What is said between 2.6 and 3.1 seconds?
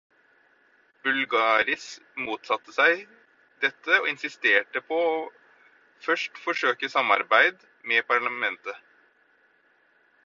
seg